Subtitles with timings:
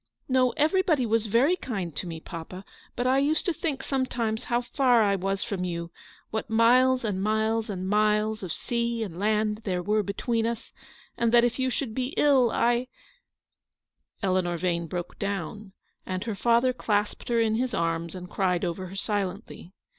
[0.27, 2.65] No, everybody was very kind to me, papa;
[2.95, 5.91] but I used to think sometimes how far I was from you;
[6.31, 10.73] what miles and miles and miles of sea and land there were between us,
[11.19, 12.87] and that if you should be ill— I
[14.23, 15.71] —"Eleanor Yane broke down,
[16.03, 19.71] and her father clasped her in his arms, and cried over her silently.